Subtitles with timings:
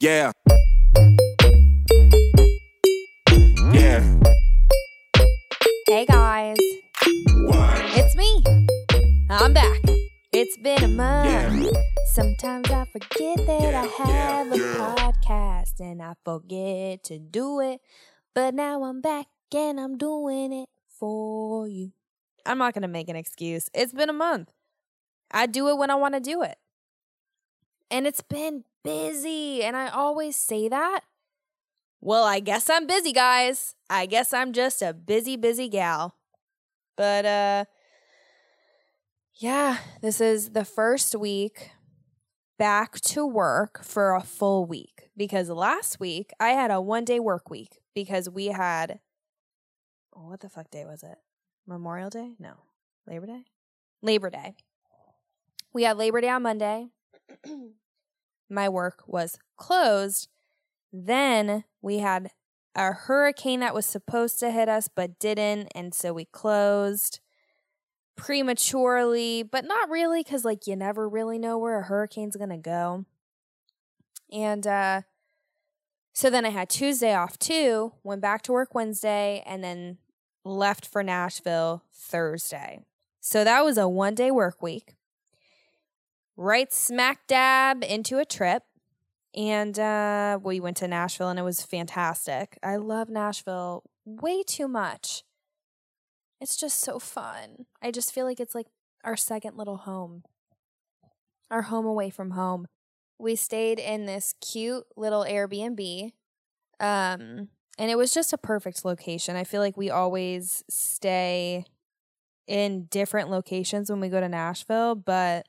[0.00, 0.32] Yeah.
[3.70, 4.02] Yeah.
[5.86, 6.56] Hey guys,
[7.44, 7.82] What?
[7.98, 8.42] it's me.
[9.28, 9.82] I'm back.
[10.32, 11.64] It's been a month.
[11.64, 11.70] Yeah.
[12.12, 14.94] Sometimes I forget that I have yeah, a yeah.
[14.96, 17.82] podcast and I forget to do it.
[18.34, 21.92] But now I'm back and I'm doing it for you.
[22.46, 23.68] I'm not going to make an excuse.
[23.74, 24.50] It's been a month.
[25.30, 26.56] I do it when I want to do it.
[27.90, 29.62] And it's been busy.
[29.62, 31.00] And I always say that.
[32.00, 33.74] Well, I guess I'm busy, guys.
[33.90, 36.16] I guess I'm just a busy, busy gal.
[36.96, 37.64] But, uh,
[39.34, 41.70] yeah, this is the first week
[42.58, 47.18] back to work for a full week because last week I had a one day
[47.18, 49.00] work week because we had
[50.14, 51.16] oh, what the fuck day was it?
[51.66, 52.32] Memorial Day?
[52.38, 52.54] No.
[53.06, 53.44] Labor Day?
[54.02, 54.56] Labor Day.
[55.72, 56.88] We had Labor Day on Monday.
[58.50, 60.28] My work was closed.
[60.92, 62.30] Then we had
[62.74, 67.20] a hurricane that was supposed to hit us but didn't, and so we closed
[68.16, 73.06] prematurely, but not really because like you never really know where a hurricane's gonna go.
[74.32, 75.02] And uh
[76.12, 79.98] so then I had Tuesday off too, went back to work Wednesday, and then
[80.44, 82.80] left for Nashville Thursday.
[83.20, 84.96] So that was a one day work week.
[86.36, 88.62] Right smack dab into a trip.
[89.34, 92.58] And uh we went to Nashville and it was fantastic.
[92.62, 95.22] I love Nashville way too much.
[96.40, 97.66] It's just so fun.
[97.82, 98.66] I just feel like it's like
[99.04, 100.24] our second little home,
[101.50, 102.66] our home away from home.
[103.18, 106.12] We stayed in this cute little Airbnb.
[106.80, 109.36] Um, and it was just a perfect location.
[109.36, 111.64] I feel like we always stay
[112.46, 115.46] in different locations when we go to Nashville, but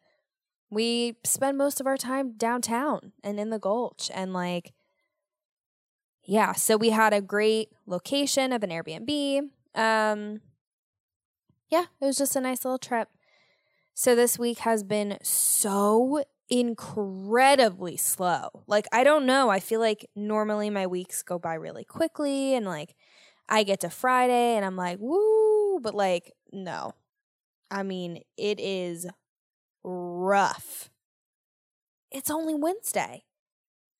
[0.72, 4.10] we spend most of our time downtown and in the Gulch.
[4.14, 4.72] And like,
[6.24, 9.50] yeah, so we had a great location of an Airbnb.
[9.76, 10.42] Um,
[11.70, 13.10] yeah, it was just a nice little trip.
[13.94, 18.64] So this week has been so incredibly slow.
[18.66, 19.50] Like, I don't know.
[19.50, 22.96] I feel like normally my weeks go by really quickly and like
[23.50, 26.94] I get to Friday and I'm like, woo, but like, no.
[27.70, 29.06] I mean, it is
[29.84, 30.90] rough.
[32.12, 33.24] It's only Wednesday.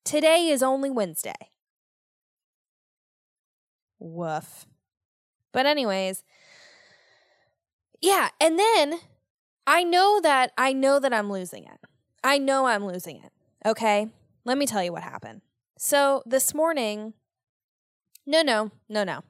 [0.04, 1.52] Today is only Wednesday.
[4.00, 4.66] Woof.
[5.52, 6.24] But, anyways,
[8.02, 9.00] yeah, and then
[9.68, 11.80] I know that I know that I'm losing it.
[12.24, 13.32] I know I'm losing it.
[13.66, 14.08] Okay?
[14.44, 15.42] Let me tell you what happened.
[15.78, 17.14] So, this morning,
[18.26, 19.22] no, no, no, no.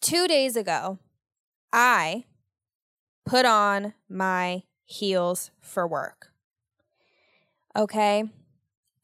[0.00, 0.98] 2 days ago,
[1.72, 2.24] I
[3.26, 6.32] put on my heels for work.
[7.76, 8.24] Okay?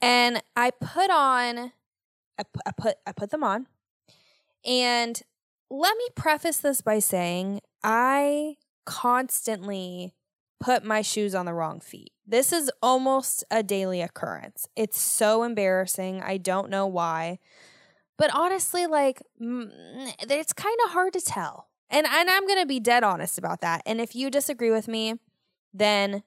[0.01, 1.73] And I put on
[2.37, 3.67] I, pu- I put I put them on.
[4.65, 5.23] And
[5.71, 8.57] let me preface this by saying I
[8.87, 10.15] constantly
[10.59, 12.13] put my shoes on the wrong feet.
[12.27, 14.67] This is almost a daily occurrence.
[14.75, 16.23] It's so embarrassing.
[16.23, 17.39] I don't know why.
[18.17, 21.69] But honestly, like, it's kind of hard to tell.
[21.91, 23.83] And, and I'm going to be dead honest about that.
[23.85, 25.19] And if you disagree with me,
[25.75, 26.23] then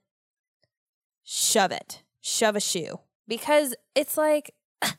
[1.24, 2.04] shove it.
[2.22, 3.00] Shove a shoe.
[3.28, 4.54] Because it's like,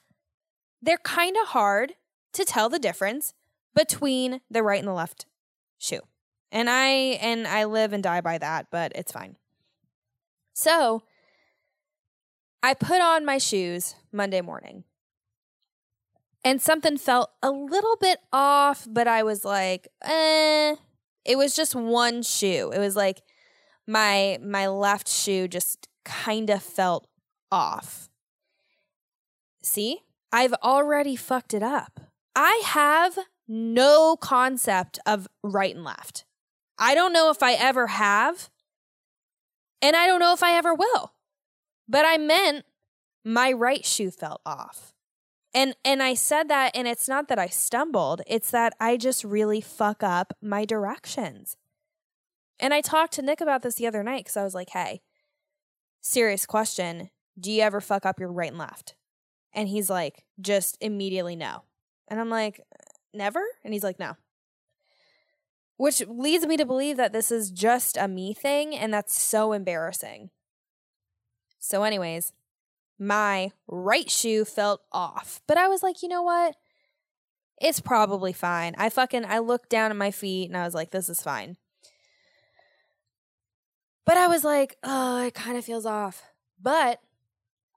[0.82, 1.92] they're kind of hard
[2.32, 3.34] to tell the difference
[3.75, 5.26] between the right and the left
[5.76, 6.00] shoe.
[6.50, 6.86] And I
[7.20, 9.36] and I live and die by that, but it's fine.
[10.54, 11.03] So,
[12.62, 14.84] I put on my shoes Monday morning.
[16.44, 20.76] And something felt a little bit off, but I was like, "Eh,
[21.25, 22.70] it was just one shoe.
[22.72, 23.22] It was like
[23.88, 27.09] my my left shoe just kind of felt
[27.50, 28.09] off.
[29.62, 30.00] See?
[30.31, 32.00] I've already fucked it up.
[32.37, 36.27] I have no concept of right and left.
[36.78, 38.50] I don't know if I ever have,
[39.81, 41.15] and I don't know if I ever will.
[41.88, 42.66] But I meant
[43.25, 44.93] my right shoe felt off.
[45.54, 49.24] And and I said that and it's not that I stumbled, it's that I just
[49.24, 51.57] really fuck up my directions.
[52.60, 55.03] And I talked to Nick about this the other night cuz I was like, "Hey,
[56.01, 58.95] serious question, do you ever fuck up your right and left?"
[59.53, 61.65] And he's like, "Just immediately no."
[62.09, 62.60] And I'm like,
[63.13, 64.16] "Never?" And he's like, "No."
[65.77, 69.53] Which leads me to believe that this is just a me thing and that's so
[69.53, 70.31] embarrassing.
[71.60, 72.33] So anyways,
[72.99, 75.41] my right shoe felt off.
[75.47, 76.57] But I was like, you know what?
[77.60, 78.75] It's probably fine.
[78.77, 81.57] I fucking I looked down at my feet and I was like, this is fine.
[84.09, 86.22] But I was like, oh, it kind of feels off.
[86.59, 87.03] But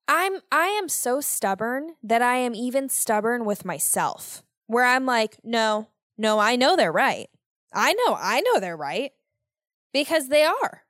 [0.07, 4.42] I'm I am so stubborn that I am even stubborn with myself.
[4.66, 7.30] Where I'm like, no, no, I know they're right.
[7.74, 9.12] I know, I know they're right.
[9.92, 10.83] Because they are.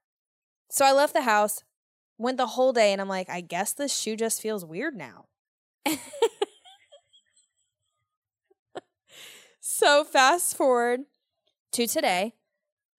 [0.70, 1.64] So I left the house,
[2.20, 5.26] went the whole day, and I'm like, I guess this shoe just feels weird now.
[9.60, 11.00] so fast forward
[11.72, 12.36] to today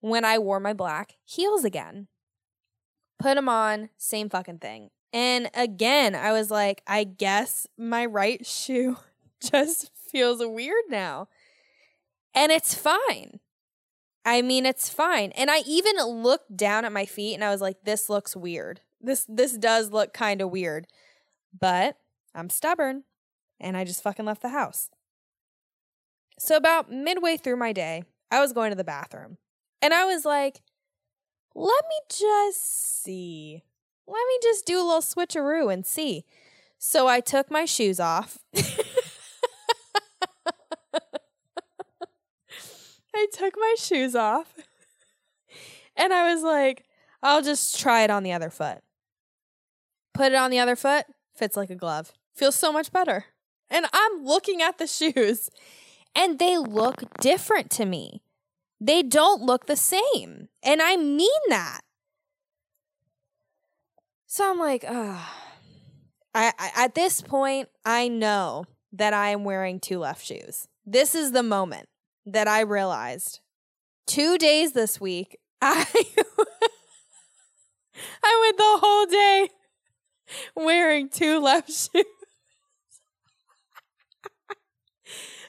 [0.01, 2.09] when I wore my black heels again.
[3.23, 4.91] Put them on, same fucking thing.
[5.13, 8.97] And again, I was like, I guess my right shoe
[9.41, 11.29] just feels weird now.
[12.35, 13.39] And it's fine.
[14.25, 15.31] I mean, it's fine.
[15.33, 18.81] And I even looked down at my feet and I was like, this looks weird.
[19.01, 20.87] This this does look kind of weird.
[21.59, 21.97] But
[22.35, 23.05] I'm stubborn
[23.61, 24.91] and I just fucking left the house.
[26.39, 29.39] So about midway through my day, I was going to the bathroom.
[29.81, 30.61] And I was like,
[31.55, 33.63] let me just see.
[34.07, 36.25] Let me just do a little switcheroo and see.
[36.79, 38.39] So I took my shoes off.
[43.15, 44.55] I took my shoes off.
[45.97, 46.85] And I was like,
[47.23, 48.79] I'll just try it on the other foot.
[50.15, 52.13] Put it on the other foot, fits like a glove.
[52.35, 53.27] Feels so much better.
[53.71, 55.51] And I'm looking at the shoes
[56.15, 58.23] and they look different to me.
[58.85, 60.49] They don't look the same.
[60.61, 61.83] And I mean that.
[64.27, 65.39] So I'm like, ah.
[66.35, 70.67] I, I at this point, I know that I am wearing two left shoes.
[70.85, 71.89] This is the moment
[72.27, 73.39] that I realized.
[74.09, 75.87] Two days this week, I
[78.25, 79.49] I went the whole day
[80.57, 81.93] wearing two left shoes.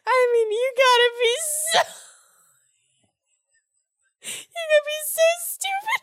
[0.06, 1.36] I mean, you gotta be
[1.72, 1.80] so
[4.24, 6.02] gotta be so stupid.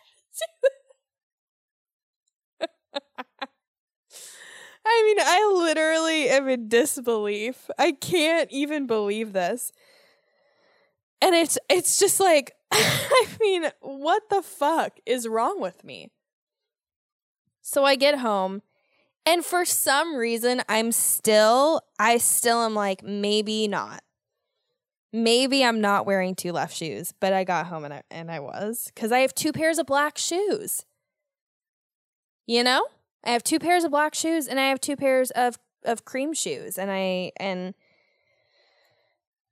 [4.86, 7.70] I mean, I literally am in disbelief.
[7.78, 9.72] I can't even believe this.
[11.22, 16.10] And it's it's just like I mean, what the fuck is wrong with me?
[17.62, 18.62] So I get home
[19.26, 24.02] and for some reason I'm still I still am like maybe not.
[25.12, 28.40] Maybe I'm not wearing two left shoes, but I got home and I and I
[28.40, 30.84] was cuz I have two pairs of black shoes.
[32.46, 32.86] You know?
[33.24, 36.32] I have two pairs of black shoes and I have two pairs of of cream
[36.32, 37.74] shoes and I and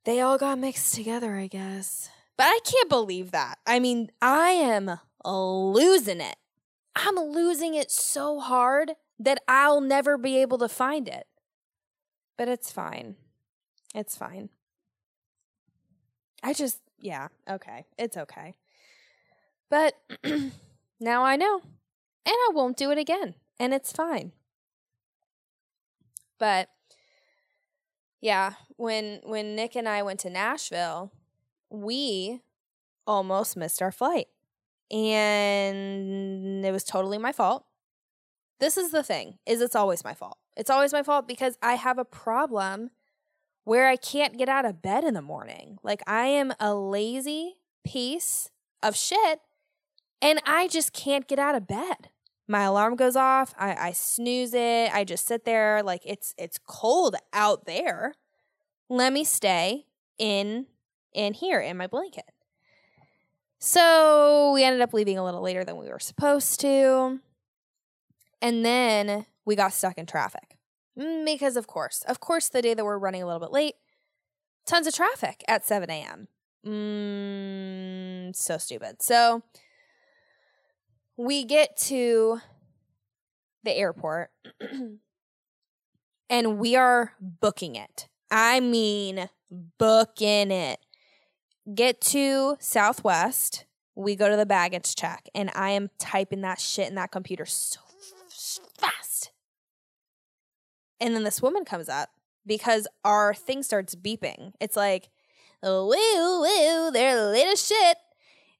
[0.05, 2.09] they all got mixed together, I guess.
[2.37, 3.59] But I can't believe that.
[3.67, 6.37] I mean, I am losing it.
[6.95, 11.27] I'm losing it so hard that I'll never be able to find it.
[12.37, 13.17] But it's fine.
[13.93, 14.49] It's fine.
[16.43, 17.85] I just, yeah, okay.
[17.97, 18.55] It's okay.
[19.69, 19.95] But
[20.99, 21.61] now I know.
[22.25, 23.35] And I won't do it again.
[23.59, 24.31] And it's fine.
[26.37, 26.69] But
[28.21, 31.11] yeah, when when Nick and I went to Nashville,
[31.69, 32.41] we
[33.05, 34.27] almost missed our flight.
[34.91, 37.65] And it was totally my fault.
[38.59, 40.37] This is the thing, is it's always my fault.
[40.57, 42.89] It's always my fault because I have a problem
[43.63, 45.77] where I can't get out of bed in the morning.
[45.83, 48.49] Like I am a lazy piece
[48.81, 49.41] of shit
[50.21, 52.09] and I just can't get out of bed.
[52.47, 56.59] My alarm goes off I, I snooze it i just sit there like it's it's
[56.65, 58.15] cold out there.
[58.89, 59.85] Let me stay
[60.17, 60.65] in
[61.13, 62.25] in here in my blanket.
[63.59, 67.19] So we ended up leaving a little later than we were supposed to
[68.41, 70.58] and then we got stuck in traffic
[71.25, 73.75] because of course of course the day that we're running a little bit late
[74.65, 76.27] tons of traffic at 7 a.m
[76.65, 79.43] mm, so stupid so
[81.17, 82.39] we get to
[83.63, 84.31] the airport
[86.29, 88.07] and we are booking it.
[88.31, 89.29] I mean,
[89.77, 90.79] booking it.
[91.73, 93.65] Get to Southwest.
[93.95, 97.45] We go to the baggage check, and I am typing that shit in that computer
[97.45, 97.81] so
[98.79, 98.98] fast.
[101.01, 102.09] And then this woman comes up
[102.45, 104.53] because our thing starts beeping.
[104.59, 105.09] It's like,
[105.63, 107.97] woo, woo, they're late as shit.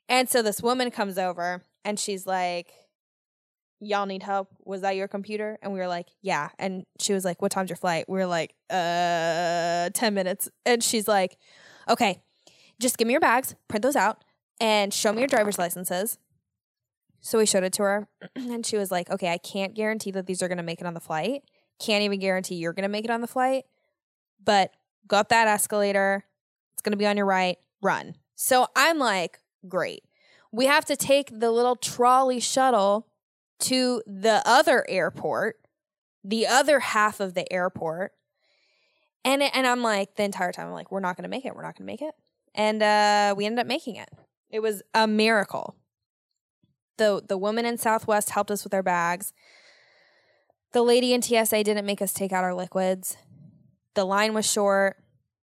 [0.08, 2.72] And so this woman comes over and she's like,
[3.82, 4.50] Y'all need help?
[4.66, 5.58] Was that your computer?
[5.62, 6.50] And we were like, Yeah.
[6.60, 8.10] And she was like, What time's your flight?
[8.10, 10.50] We were like, Uh, 10 minutes.
[10.66, 11.38] And she's like,
[11.88, 12.22] Okay,
[12.82, 14.24] just give me your bags, print those out,
[14.60, 16.18] and show me your driver's licenses.
[17.22, 20.26] So we showed it to her, and she was like, Okay, I can't guarantee that
[20.26, 21.44] these are going to make it on the flight.
[21.80, 23.66] Can't even guarantee you're going to make it on the flight,
[24.44, 24.72] but
[25.08, 26.26] go up that escalator.
[26.74, 27.58] It's going to be on your right.
[27.82, 28.16] Run.
[28.36, 30.04] So I'm like, Great
[30.52, 33.08] we have to take the little trolley shuttle
[33.60, 35.58] to the other airport
[36.22, 38.12] the other half of the airport.
[39.24, 41.56] And and I'm like the entire time I'm like we're not going to make it.
[41.56, 42.14] We're not going to make it.
[42.54, 44.10] And uh we ended up making it.
[44.50, 45.76] It was a miracle.
[46.98, 49.32] The the woman in Southwest helped us with our bags.
[50.72, 53.18] The lady in TSA didn't make us take out our liquids.
[53.96, 54.98] The line was short.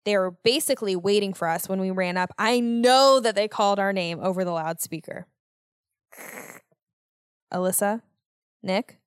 [0.05, 2.31] They were basically waiting for us when we ran up.
[2.39, 5.27] I know that they called our name over the loudspeaker.
[7.53, 8.03] Alyssa,
[8.63, 8.99] Nick,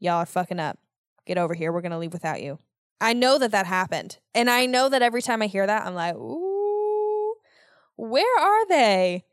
[0.00, 0.78] y'all are fucking up.
[1.26, 1.72] Get over here.
[1.72, 2.58] We're going to leave without you.
[3.00, 4.18] I know that that happened.
[4.34, 7.34] And I know that every time I hear that, I'm like, ooh,
[7.96, 9.24] where are they?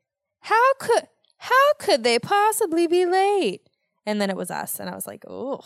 [0.42, 3.69] How could how could they possibly be late?
[4.10, 4.80] And then it was us.
[4.80, 5.62] And I was like, oh,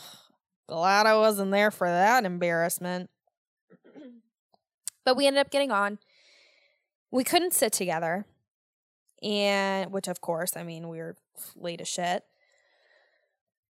[0.68, 3.08] glad I wasn't there for that embarrassment.
[5.02, 5.98] but we ended up getting on.
[7.10, 8.26] We couldn't sit together.
[9.22, 11.16] And which of course, I mean, we were
[11.56, 12.22] late as shit.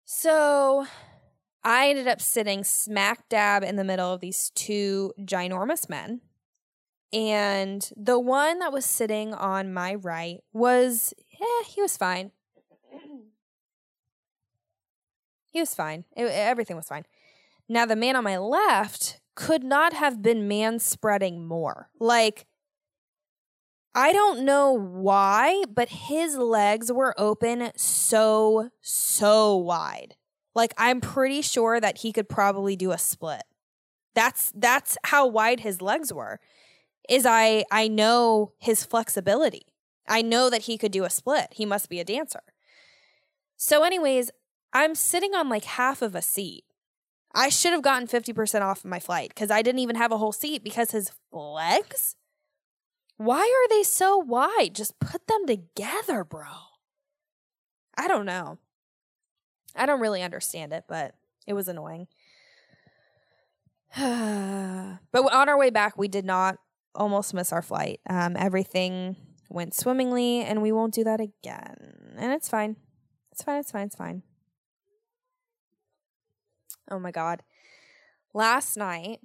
[0.06, 0.88] So
[1.63, 6.22] I ended up sitting smack dab in the middle of these two ginormous men.
[7.13, 12.32] And the one that was sitting on my right was, yeah, he was fine.
[15.53, 16.03] He was fine.
[16.17, 17.05] It, everything was fine.
[17.69, 21.89] Now, the man on my left could not have been man spreading more.
[22.00, 22.48] Like,
[23.93, 30.15] I don't know why, but his legs were open so, so wide.
[30.55, 33.43] Like, I'm pretty sure that he could probably do a split.
[34.15, 36.39] That's that's how wide his legs were.
[37.10, 39.67] Is I I know his flexibility.
[40.07, 41.48] I know that he could do a split.
[41.51, 42.41] He must be a dancer.
[43.57, 44.29] So anyways,
[44.74, 46.65] I'm sitting on like half of a seat.
[47.36, 50.18] I should have gotten 50% off of my flight because I didn't even have a
[50.18, 52.15] whole seat because his legs?
[53.18, 54.72] Why are they so wide?
[54.74, 56.46] Just put them together, bro.
[57.98, 58.58] I don't know.
[59.75, 61.15] I don't really understand it, but
[61.48, 62.08] it was annoying.
[63.98, 66.58] but on our way back, we did not
[66.96, 68.00] almost miss our flight.
[68.10, 69.15] Um, everything
[69.50, 72.15] went swimmingly, and we won't do that again.
[72.18, 72.75] And it's fine.
[73.32, 73.60] It's fine.
[73.60, 73.88] It's fine.
[73.88, 74.24] It's fine.
[76.90, 77.44] Oh my God.
[78.34, 79.20] Last night,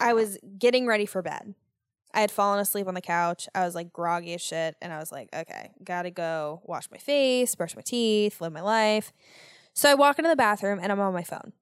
[0.00, 1.54] I was getting ready for bed.
[2.12, 3.48] I had fallen asleep on the couch.
[3.54, 4.76] I was like groggy as shit.
[4.80, 8.60] And I was like, okay, gotta go wash my face, brush my teeth, live my
[8.60, 9.12] life.
[9.74, 11.52] So I walk into the bathroom and I'm on my phone,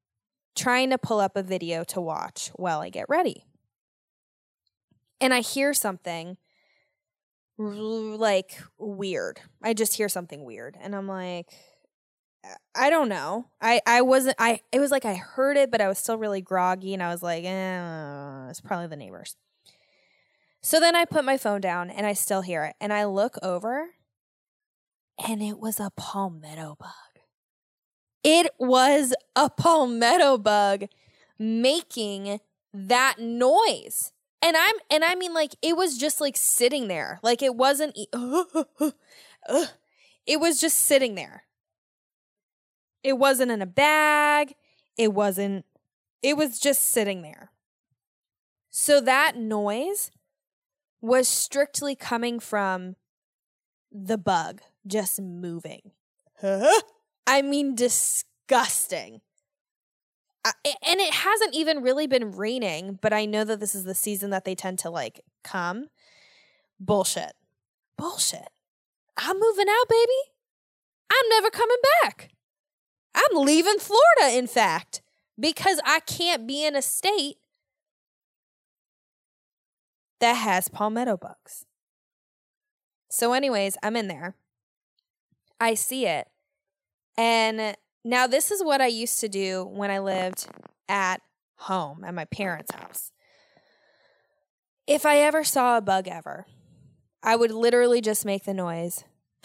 [0.55, 3.45] trying to pull up a video to watch while I get ready.
[5.21, 6.37] And I hear something
[7.57, 9.41] like weird.
[9.63, 10.77] I just hear something weird.
[10.81, 11.53] And I'm like,
[12.75, 13.47] I don't know.
[13.61, 14.37] I I wasn't.
[14.39, 17.11] I it was like I heard it, but I was still really groggy, and I
[17.11, 19.37] was like, eh, it's probably the neighbors.
[20.61, 23.37] So then I put my phone down, and I still hear it, and I look
[23.43, 23.91] over,
[25.25, 26.91] and it was a palmetto bug.
[28.25, 30.87] It was a palmetto bug
[31.39, 32.41] making
[32.73, 34.13] that noise.
[34.41, 37.21] And I'm and I mean like it was just like sitting there.
[37.23, 37.97] Like it wasn't
[40.27, 41.45] it was just sitting there.
[43.03, 44.55] It wasn't in a bag.
[44.97, 45.65] It wasn't,
[46.23, 47.51] it was just sitting there.
[48.71, 50.11] So that noise
[51.01, 52.97] was strictly coming from
[53.91, 55.93] the bug just moving.
[56.41, 56.81] Huh?
[57.27, 59.21] I mean, disgusting.
[60.45, 63.95] I, and it hasn't even really been raining, but I know that this is the
[63.95, 65.89] season that they tend to like come.
[66.81, 67.33] Bullshit.
[67.97, 68.49] Bullshit.
[69.17, 70.33] I'm moving out, baby.
[71.11, 72.31] I'm never coming back.
[73.15, 75.03] I'm leaving Florida, in fact,
[75.39, 77.37] because I can't be in a state
[80.21, 81.67] that has palmetto bugs.
[83.11, 84.37] So, anyways, I'm in there.
[85.61, 86.29] I see it.
[87.19, 90.47] And now, this is what I used to do when I lived
[90.89, 91.21] at
[91.57, 93.13] home, at my parents' house.
[94.87, 96.47] If I ever saw a bug ever,
[97.23, 99.05] I would literally just make the noise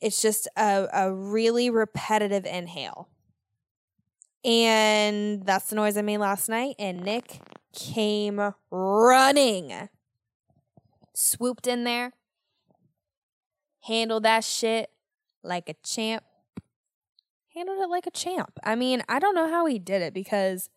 [0.00, 3.08] It's just a, a really repetitive inhale.
[4.44, 6.76] And that's the noise I made last night.
[6.78, 7.40] And Nick
[7.74, 9.88] came running,
[11.14, 12.12] swooped in there,
[13.82, 14.90] handled that shit
[15.42, 16.24] like a champ.
[17.54, 18.52] Handled it like a champ.
[18.62, 20.70] I mean, I don't know how he did it because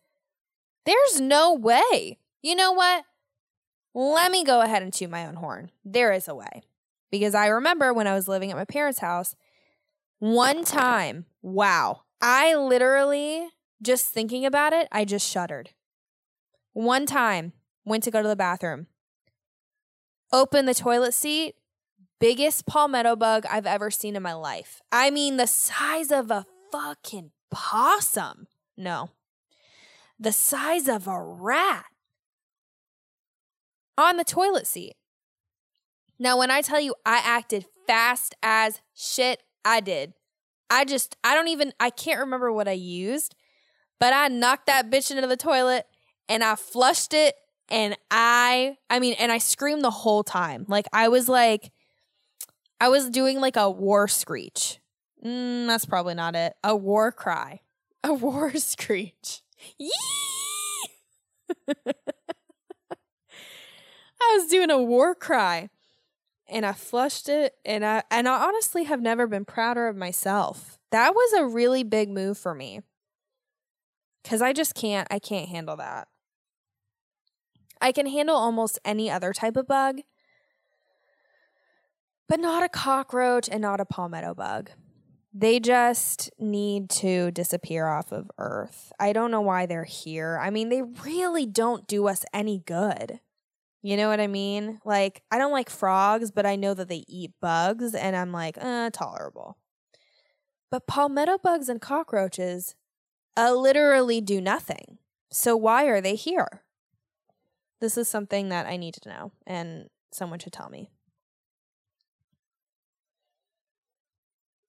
[0.84, 2.18] there's no way.
[2.42, 3.04] You know what?
[3.94, 5.70] Let me go ahead and toot my own horn.
[5.84, 6.62] There is a way.
[7.12, 9.36] Because I remember when I was living at my parents' house,
[10.18, 13.48] one time, wow, I literally
[13.82, 15.70] just thinking about it, I just shuddered.
[16.72, 17.52] One time,
[17.84, 18.86] went to go to the bathroom,
[20.32, 21.54] opened the toilet seat,
[22.18, 24.80] biggest palmetto bug I've ever seen in my life.
[24.90, 28.46] I mean, the size of a fucking possum.
[28.74, 29.10] No,
[30.18, 31.84] the size of a rat
[33.98, 34.94] on the toilet seat.
[36.22, 40.12] Now, when I tell you I acted fast as shit, I did.
[40.70, 43.34] I just, I don't even, I can't remember what I used,
[43.98, 45.84] but I knocked that bitch into the toilet
[46.28, 47.34] and I flushed it
[47.68, 50.64] and I, I mean, and I screamed the whole time.
[50.68, 51.72] Like, I was like,
[52.80, 54.78] I was doing like a war screech.
[55.24, 56.54] Mm, that's probably not it.
[56.62, 57.62] A war cry.
[58.04, 59.42] A war screech.
[59.76, 59.90] Yee!
[61.68, 61.74] I
[64.36, 65.68] was doing a war cry
[66.52, 70.78] and I flushed it and I and I honestly have never been prouder of myself.
[70.90, 72.80] That was a really big move for me.
[74.22, 76.08] Cuz I just can't I can't handle that.
[77.80, 80.02] I can handle almost any other type of bug,
[82.28, 84.70] but not a cockroach and not a palmetto bug.
[85.34, 88.92] They just need to disappear off of Earth.
[89.00, 90.38] I don't know why they're here.
[90.40, 93.20] I mean, they really don't do us any good.
[93.82, 94.80] You know what I mean?
[94.84, 98.56] Like, I don't like frogs, but I know that they eat bugs, and I'm like,
[98.60, 99.58] uh, tolerable.
[100.70, 102.76] But palmetto bugs and cockroaches
[103.36, 104.98] uh, literally do nothing.
[105.30, 106.62] So why are they here?
[107.80, 110.90] This is something that I need to know, and someone should tell me.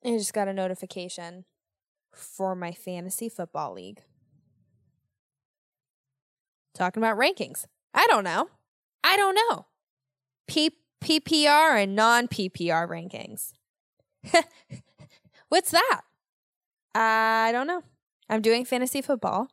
[0.04, 1.46] I just got a notification
[2.12, 4.02] for my fantasy football league.
[6.74, 7.66] Talking about rankings.
[7.94, 8.50] I don't know.
[9.04, 9.66] I don't know.
[10.48, 13.52] P- PPR and non PPR rankings.
[15.50, 16.02] What's that?
[16.96, 17.84] I don't know.
[18.30, 19.50] I'm doing fantasy football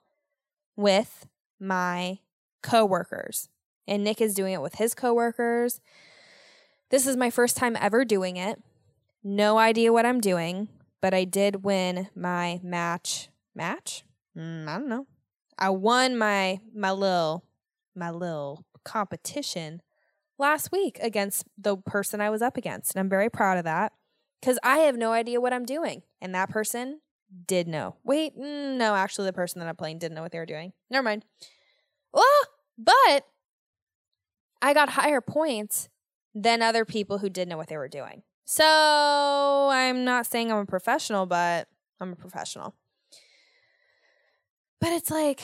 [0.77, 1.27] with
[1.59, 2.19] my
[2.63, 3.49] coworkers,
[3.87, 5.81] and Nick is doing it with his coworkers.
[6.91, 8.63] This is my first time ever doing it.
[9.23, 10.69] No idea what I'm doing,
[11.01, 13.29] but I did win my match.
[13.55, 14.05] Match?
[14.37, 15.07] Mm, I don't know.
[15.59, 17.45] I won my my little
[17.95, 19.83] my little competition
[20.39, 23.93] last week against the person I was up against, and I'm very proud of that
[24.41, 27.01] because I have no idea what I'm doing, and that person
[27.47, 27.97] did know.
[28.05, 30.73] Wait, mm, no, actually, the person that I'm playing didn't know what they were doing.
[30.91, 31.25] Never mind.
[32.13, 32.25] Well,
[32.77, 33.27] but
[34.63, 35.89] I got higher points
[36.35, 38.23] than other people who did know what they were doing.
[38.45, 41.69] So I'm not saying I'm a professional, but
[42.01, 42.75] I'm a professional.
[44.81, 45.43] But it's like,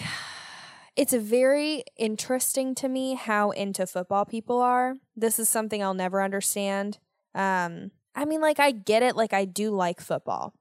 [0.96, 4.94] it's very interesting to me how into football people are.
[5.14, 6.98] This is something I'll never understand.
[7.34, 9.14] Um, I mean, like, I get it.
[9.14, 10.54] Like, I do like football.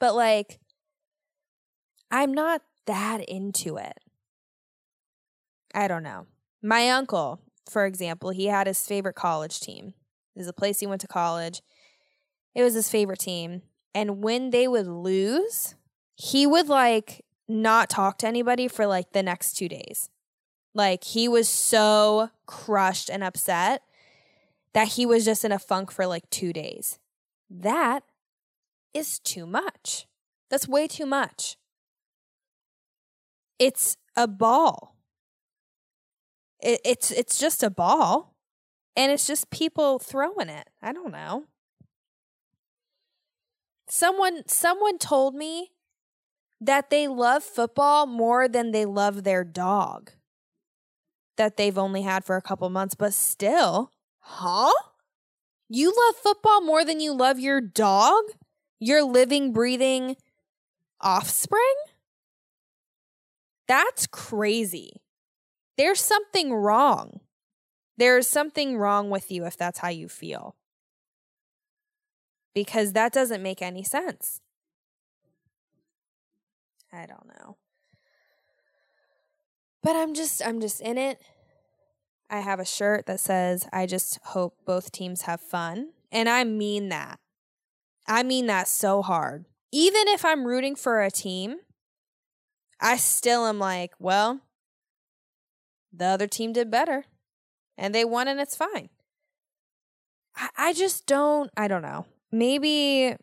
[0.00, 0.58] But, like,
[2.10, 3.98] I'm not that into it.
[5.72, 6.26] I don't know.
[6.60, 7.40] My uncle,
[7.70, 9.94] for example, he had his favorite college team.
[10.34, 11.62] This is a place he went to college.
[12.56, 13.62] It was his favorite team.
[13.94, 15.76] And when they would lose,
[16.16, 20.10] he would like not talk to anybody for like the next two days.
[20.74, 23.82] Like he was so crushed and upset
[24.74, 26.98] that he was just in a funk for like two days.
[27.48, 28.02] That
[28.92, 30.06] is too much.
[30.50, 31.56] That's way too much.
[33.58, 34.96] It's a ball.
[36.60, 38.34] It, it's it's just a ball
[38.96, 40.68] and it's just people throwing it.
[40.82, 41.44] I don't know.
[43.88, 45.72] Someone someone told me
[46.60, 50.12] that they love football more than they love their dog
[51.36, 53.90] that they've only had for a couple months, but still,
[54.20, 54.72] huh?
[55.68, 58.22] You love football more than you love your dog?
[58.78, 60.16] Your living, breathing
[61.00, 61.74] offspring?
[63.68, 65.02] That's crazy.
[65.76, 67.20] There's something wrong.
[67.98, 70.54] There's something wrong with you if that's how you feel.
[72.54, 74.40] Because that doesn't make any sense.
[76.96, 77.56] I don't know.
[79.82, 81.20] But I'm just I'm just in it.
[82.28, 86.44] I have a shirt that says I just hope both teams have fun, and I
[86.44, 87.20] mean that.
[88.08, 89.44] I mean that so hard.
[89.72, 91.58] Even if I'm rooting for a team,
[92.80, 94.40] I still am like, well,
[95.92, 97.04] the other team did better
[97.76, 98.90] and they won and it's fine.
[100.34, 102.06] I, I just don't I don't know.
[102.30, 103.16] Maybe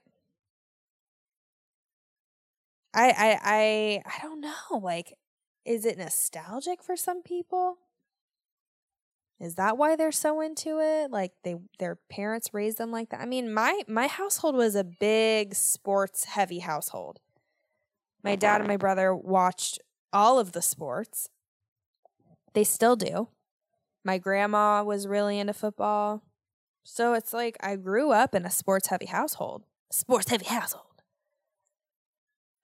[2.93, 4.77] I I I I don't know.
[4.81, 5.17] Like,
[5.65, 7.77] is it nostalgic for some people?
[9.39, 11.11] Is that why they're so into it?
[11.11, 13.21] Like they their parents raised them like that.
[13.21, 17.19] I mean, my my household was a big sports heavy household.
[18.23, 19.79] My dad and my brother watched
[20.13, 21.29] all of the sports.
[22.53, 23.27] They still do.
[24.05, 26.23] My grandma was really into football.
[26.83, 29.63] So it's like I grew up in a sports heavy household.
[29.91, 30.92] Sports heavy household.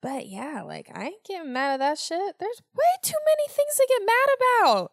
[0.02, 2.36] But yeah, like I ain't getting mad at that shit.
[2.38, 4.92] There's way too many things to get mad about.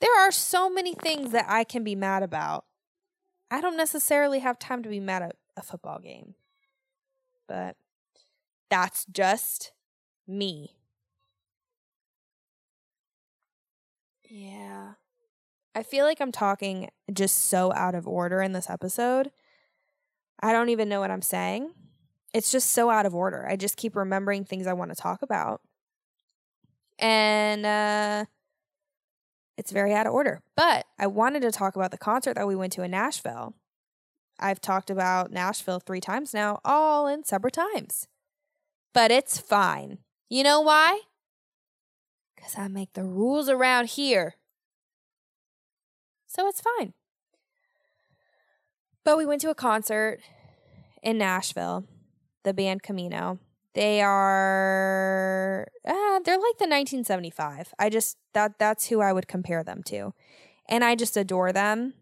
[0.00, 2.64] There are so many things that I can be mad about.
[3.50, 6.34] I don't necessarily have time to be mad at a football game.
[7.46, 7.76] But
[8.70, 9.72] that's just
[10.26, 10.76] me.
[14.28, 14.94] Yeah.
[15.74, 19.30] I feel like I'm talking just so out of order in this episode.
[20.40, 21.70] I don't even know what I'm saying.
[22.34, 23.46] It's just so out of order.
[23.48, 25.62] I just keep remembering things I want to talk about.
[26.98, 28.24] And uh
[29.56, 30.42] it's very out of order.
[30.56, 33.54] But I wanted to talk about the concert that we went to in Nashville.
[34.40, 38.08] I've talked about Nashville 3 times now, all in separate times.
[38.92, 39.98] But it's fine.
[40.28, 41.02] You know why?
[42.36, 44.34] Cuz I make the rules around here.
[46.26, 46.94] So it's fine.
[49.04, 50.18] But we went to a concert
[51.00, 51.84] in Nashville,
[52.44, 53.38] the band Camino.
[53.74, 57.74] They are uh, they're like the 1975.
[57.78, 60.14] I just that that's who I would compare them to.
[60.68, 61.94] And I just adore them.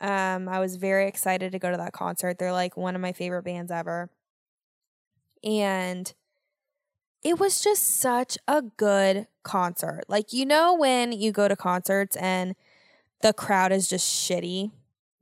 [0.00, 2.38] Um I was very excited to go to that concert.
[2.38, 4.10] They're like one of my favorite bands ever.
[5.44, 6.12] And
[7.22, 10.04] it was just such a good concert.
[10.08, 12.56] Like you know when you go to concerts and
[13.22, 14.72] the crowd is just shitty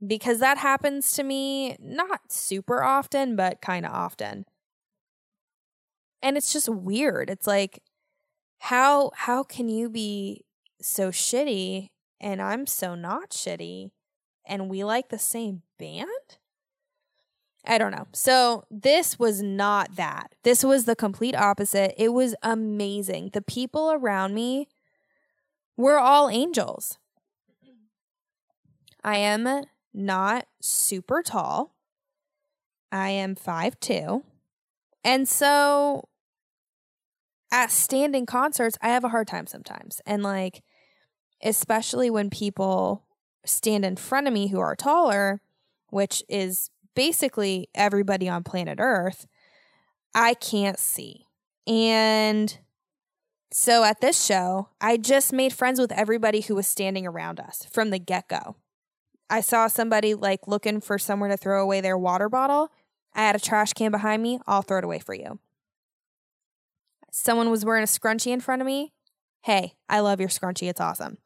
[0.07, 4.45] because that happens to me not super often, but kind of often.
[6.21, 7.29] And it's just weird.
[7.29, 7.81] It's like
[8.59, 10.45] how how can you be
[10.81, 11.89] so shitty
[12.19, 13.91] and I'm so not shitty
[14.45, 16.07] and we like the same band?
[17.67, 18.07] I don't know.
[18.13, 20.35] So this was not that.
[20.43, 21.95] This was the complete opposite.
[21.97, 23.31] It was amazing.
[23.33, 24.67] The people around me
[25.75, 26.99] were all angels.
[29.03, 31.73] I am not super tall.
[32.91, 34.23] I am five two,
[35.03, 36.07] And so
[37.51, 40.01] at standing concerts, I have a hard time sometimes.
[40.05, 40.63] And like,
[41.43, 43.05] especially when people
[43.45, 45.41] stand in front of me who are taller,
[45.89, 49.27] which is basically everybody on planet Earth,
[50.13, 51.27] I can't see.
[51.67, 52.57] And
[53.51, 57.67] so at this show, I just made friends with everybody who was standing around us
[57.71, 58.55] from the get go.
[59.29, 62.71] I saw somebody like looking for somewhere to throw away their water bottle.
[63.13, 64.39] I had a trash can behind me.
[64.45, 65.39] I'll throw it away for you.
[67.11, 68.93] Someone was wearing a scrunchie in front of me.
[69.41, 70.69] Hey, I love your scrunchie.
[70.69, 71.17] It's awesome.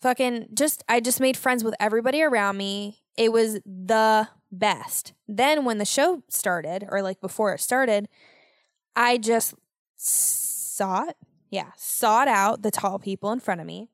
[0.00, 3.02] Fucking just, I just made friends with everybody around me.
[3.16, 5.12] It was the best.
[5.26, 8.08] Then when the show started, or like before it started,
[8.94, 9.54] I just
[9.96, 11.16] sought,
[11.50, 13.88] yeah, sought out the tall people in front of me.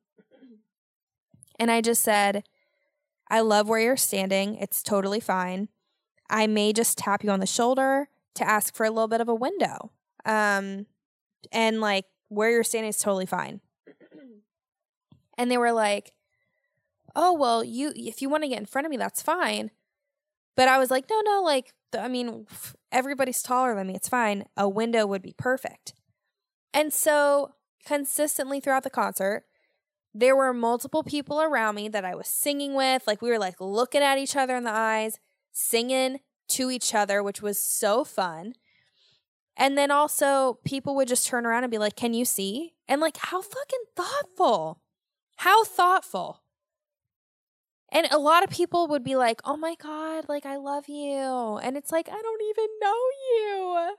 [1.58, 2.44] And I just said,
[3.32, 4.56] I love where you're standing.
[4.56, 5.70] It's totally fine.
[6.28, 9.28] I may just tap you on the shoulder to ask for a little bit of
[9.28, 9.90] a window.
[10.26, 10.84] Um,
[11.50, 13.60] and like where you're standing is totally fine.
[15.38, 16.12] and they were like,
[17.16, 19.70] "Oh, well, you if you want to get in front of me, that's fine."
[20.54, 22.46] But I was like, "No, no, like I mean,
[22.92, 23.94] everybody's taller than me.
[23.94, 24.44] It's fine.
[24.58, 25.94] A window would be perfect."
[26.74, 27.54] And so,
[27.86, 29.44] consistently throughout the concert,
[30.14, 33.06] there were multiple people around me that I was singing with.
[33.06, 35.18] Like we were like looking at each other in the eyes,
[35.52, 38.54] singing to each other, which was so fun.
[39.56, 43.00] And then also people would just turn around and be like, "Can you see?" And
[43.00, 44.80] like how fucking thoughtful.
[45.36, 46.42] How thoughtful.
[47.90, 51.58] And a lot of people would be like, "Oh my god, like I love you."
[51.62, 53.96] And it's like, "I don't even know you."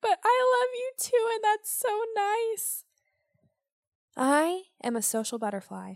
[0.00, 2.85] But I love you too and that's so nice.
[4.16, 5.94] I am a social butterfly.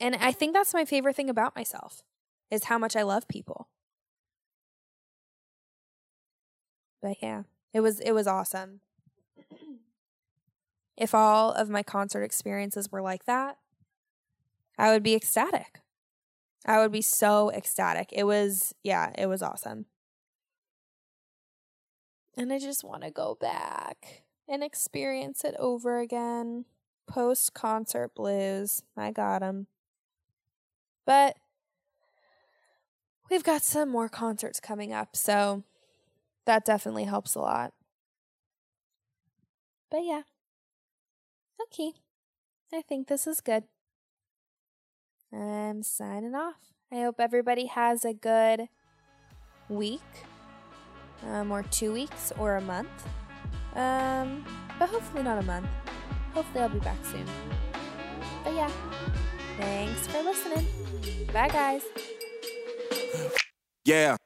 [0.00, 2.02] And I think that's my favorite thing about myself
[2.50, 3.68] is how much I love people.
[7.00, 8.80] But yeah, it was it was awesome.
[10.96, 13.58] if all of my concert experiences were like that,
[14.78, 15.80] I would be ecstatic.
[16.64, 18.10] I would be so ecstatic.
[18.12, 19.86] It was yeah, it was awesome.
[22.36, 26.64] And I just want to go back and experience it over again.
[27.06, 28.82] Post concert blues.
[28.96, 29.66] I got them.
[31.04, 31.36] But
[33.30, 35.64] we've got some more concerts coming up, so
[36.44, 37.72] that definitely helps a lot.
[39.90, 40.22] But yeah.
[41.60, 41.92] Okay.
[42.72, 43.64] I think this is good.
[45.32, 46.72] I'm signing off.
[46.90, 48.68] I hope everybody has a good
[49.68, 50.00] week,
[51.26, 52.88] um, or two weeks, or a month.
[53.74, 54.44] Um,
[54.78, 55.66] but hopefully not a month.
[56.34, 57.26] Hopefully I'll be back soon.
[58.44, 58.70] But yeah,
[59.58, 60.66] Thanks for listening.
[61.32, 61.82] Bye, guys.
[63.84, 64.16] Yeah.